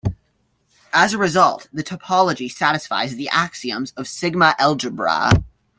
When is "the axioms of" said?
3.15-4.07